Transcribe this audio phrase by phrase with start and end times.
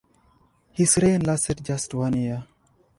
[0.71, 2.47] His reign lasted just one year.